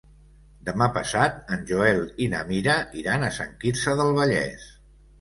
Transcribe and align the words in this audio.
Demà 0.69 0.87
passat 0.95 1.53
en 1.57 1.69
Joel 1.73 2.01
i 2.27 2.31
na 2.33 2.41
Mira 2.49 2.81
iran 3.05 3.31
a 3.31 3.33
Sant 3.39 3.57
Quirze 3.63 3.99
del 4.05 4.15
Vallès. 4.21 4.71